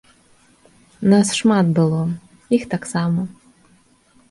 Нас 1.13 1.27
шмат 1.41 1.67
было, 1.81 2.01
іх 2.59 2.67
таксама. 2.75 3.21